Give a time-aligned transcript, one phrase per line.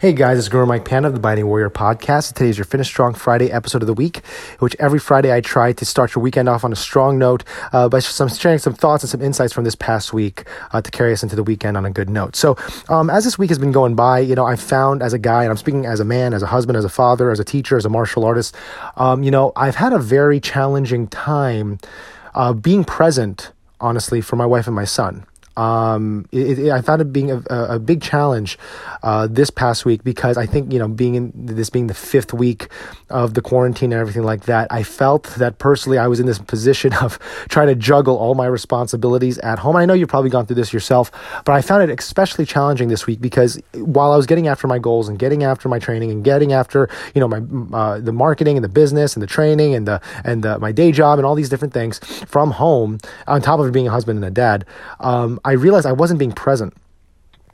[0.00, 2.32] Hey guys, it's Guro Mike Pan of the Binding Warrior podcast.
[2.32, 4.24] Today is your Finish Strong Friday episode of the week,
[4.58, 7.86] which every Friday I try to start your weekend off on a strong note uh,
[7.86, 11.12] by some sharing some thoughts and some insights from this past week uh, to carry
[11.12, 12.34] us into the weekend on a good note.
[12.34, 12.56] So,
[12.88, 15.42] um, as this week has been going by, you know, I found as a guy,
[15.42, 17.76] and I'm speaking as a man, as a husband, as a father, as a teacher,
[17.76, 18.56] as a martial artist,
[18.96, 21.78] um, you know, I've had a very challenging time
[22.34, 25.26] uh, being present, honestly, for my wife and my son.
[25.60, 28.58] Um, it, it, I found it being a, a big challenge
[29.02, 32.32] uh, this past week because I think you know being in this being the fifth
[32.32, 32.68] week
[33.10, 36.38] of the quarantine and everything like that, I felt that personally I was in this
[36.38, 37.18] position of
[37.50, 39.76] trying to juggle all my responsibilities at home.
[39.76, 41.10] I know you've probably gone through this yourself,
[41.44, 44.78] but I found it especially challenging this week because while I was getting after my
[44.78, 47.42] goals and getting after my training and getting after you know my
[47.76, 50.90] uh, the marketing and the business and the training and the and the, my day
[50.90, 54.24] job and all these different things from home on top of being a husband and
[54.24, 54.64] a dad.
[55.00, 56.74] Um, I realized I wasn't being present.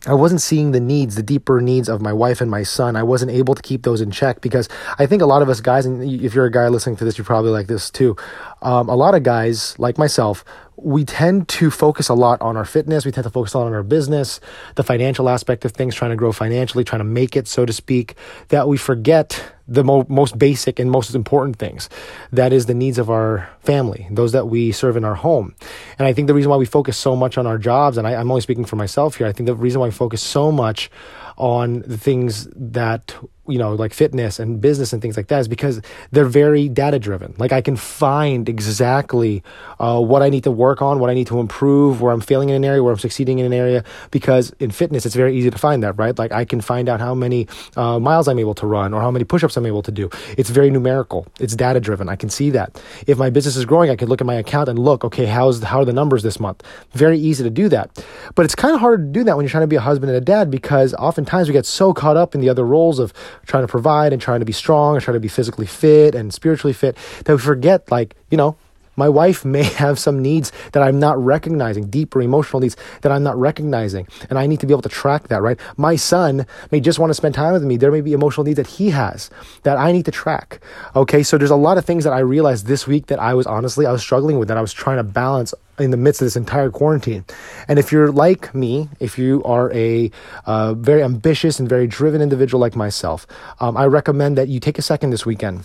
[0.06, 2.94] I wasn't seeing the needs, the deeper needs of my wife and my son.
[2.94, 4.68] I wasn't able to keep those in check because
[4.98, 7.18] I think a lot of us guys, and if you're a guy listening to this,
[7.18, 8.16] you're probably like this too.
[8.62, 10.44] Um, a lot of guys, like myself,
[10.76, 13.04] we tend to focus a lot on our fitness.
[13.04, 14.40] We tend to focus a lot on our business,
[14.74, 17.72] the financial aspect of things, trying to grow financially, trying to make it, so to
[17.72, 18.14] speak,
[18.48, 21.88] that we forget the mo- most basic and most important things.
[22.30, 25.54] That is the needs of our family, those that we serve in our home.
[25.98, 28.14] And I think the reason why we focus so much on our jobs, and I,
[28.14, 30.90] I'm only speaking for myself here, I think the reason why we focus so much
[31.36, 33.14] on the things that
[33.48, 36.98] you know like fitness and business and things like that is because they're very data
[36.98, 39.42] driven like i can find exactly
[39.78, 42.48] uh, what i need to work on what i need to improve where i'm failing
[42.48, 45.50] in an area where i'm succeeding in an area because in fitness it's very easy
[45.50, 46.18] to find that right?
[46.18, 49.10] Like i can find out how many uh, miles i'm able to run or how
[49.10, 50.10] many push-ups i'm able to do.
[50.36, 51.26] It's very numerical.
[51.40, 52.82] It's data driven i can see that.
[53.06, 55.62] If my business is growing i can look at my account and look okay how's
[55.62, 56.62] how are the numbers this month?
[56.92, 58.04] Very easy to do that.
[58.34, 60.10] But it's kind of hard to do that when you're trying to be a husband
[60.10, 60.94] and a dad because
[61.26, 63.12] oftentimes we get so caught up in the other roles of
[63.46, 66.32] trying to provide and trying to be strong and trying to be physically fit and
[66.32, 68.56] spiritually fit that we forget like you know
[68.96, 73.22] my wife may have some needs that I'm not recognizing, deeper emotional needs that I'm
[73.22, 74.08] not recognizing.
[74.28, 75.58] And I need to be able to track that, right?
[75.76, 77.76] My son may just want to spend time with me.
[77.76, 79.30] There may be emotional needs that he has
[79.62, 80.60] that I need to track.
[80.94, 81.22] Okay.
[81.22, 83.86] So there's a lot of things that I realized this week that I was honestly,
[83.86, 86.36] I was struggling with that I was trying to balance in the midst of this
[86.36, 87.24] entire quarantine.
[87.68, 90.10] And if you're like me, if you are a
[90.46, 93.26] uh, very ambitious and very driven individual like myself,
[93.60, 95.64] um, I recommend that you take a second this weekend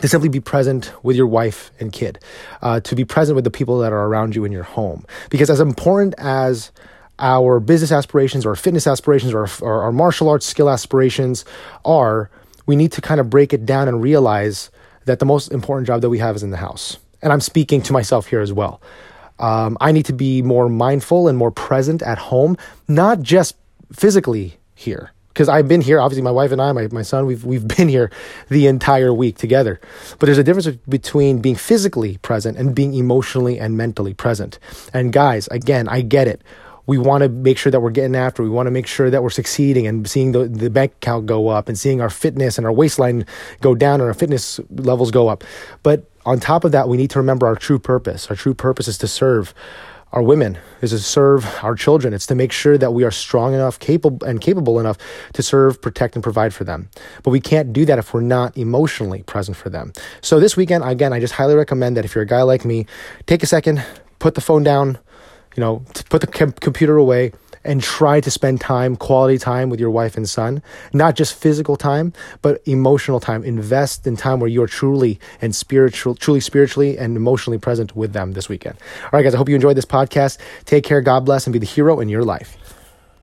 [0.00, 2.18] to simply be present with your wife and kid,
[2.62, 5.04] uh, to be present with the people that are around you in your home.
[5.30, 6.72] Because as important as
[7.18, 11.44] our business aspirations or fitness aspirations or, or our martial arts skill aspirations
[11.84, 12.30] are,
[12.66, 14.70] we need to kind of break it down and realize
[15.04, 16.96] that the most important job that we have is in the house.
[17.22, 18.80] And I'm speaking to myself here as well.
[19.38, 22.56] Um, I need to be more mindful and more present at home,
[22.88, 23.56] not just
[23.92, 26.00] physically here, because I've been here.
[26.00, 28.10] Obviously, my wife and I, my, my son, we've we've been here
[28.48, 29.80] the entire week together.
[30.18, 34.58] But there's a difference between being physically present and being emotionally and mentally present.
[34.94, 36.40] And guys, again, I get it.
[36.86, 38.42] We want to make sure that we're getting after.
[38.42, 41.48] We want to make sure that we're succeeding and seeing the, the bank account go
[41.48, 43.24] up and seeing our fitness and our waistline
[43.62, 45.44] go down and our fitness levels go up.
[45.82, 48.28] But on top of that, we need to remember our true purpose.
[48.28, 49.54] Our true purpose is to serve
[50.14, 52.14] our women, is to serve our children.
[52.14, 54.96] It's to make sure that we are strong enough, capable, and capable enough
[55.32, 56.88] to serve, protect, and provide for them.
[57.24, 59.92] But we can't do that if we're not emotionally present for them.
[60.20, 62.86] So this weekend, again, I just highly recommend that if you're a guy like me,
[63.26, 63.84] take a second,
[64.20, 64.98] put the phone down,
[65.56, 67.32] you know, put the com- computer away,
[67.64, 71.76] and try to spend time, quality time with your wife and son, not just physical
[71.76, 73.44] time, but emotional time.
[73.44, 78.32] Invest in time where you're truly and spiritual, truly spiritually and emotionally present with them
[78.32, 78.76] this weekend.
[79.04, 80.38] All right, guys, I hope you enjoyed this podcast.
[80.64, 82.56] Take care, God bless, and be the hero in your life.